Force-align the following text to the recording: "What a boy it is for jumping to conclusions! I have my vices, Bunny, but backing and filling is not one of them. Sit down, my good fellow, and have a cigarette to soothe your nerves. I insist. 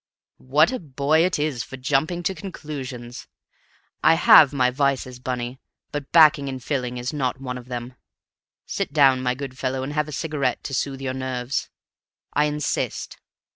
"What 0.47 0.71
a 0.71 0.79
boy 0.79 1.23
it 1.23 1.37
is 1.37 1.61
for 1.61 1.77
jumping 1.77 2.23
to 2.23 2.33
conclusions! 2.33 3.27
I 4.03 4.15
have 4.15 4.51
my 4.51 4.71
vices, 4.71 5.19
Bunny, 5.19 5.59
but 5.91 6.11
backing 6.11 6.49
and 6.49 6.57
filling 6.63 6.97
is 6.97 7.13
not 7.13 7.39
one 7.39 7.55
of 7.55 7.67
them. 7.67 7.93
Sit 8.65 8.93
down, 8.93 9.21
my 9.21 9.35
good 9.35 9.59
fellow, 9.59 9.83
and 9.83 9.93
have 9.93 10.07
a 10.07 10.11
cigarette 10.11 10.63
to 10.63 10.73
soothe 10.73 11.01
your 11.01 11.13
nerves. 11.13 11.69
I 12.33 12.45
insist. 12.45 13.19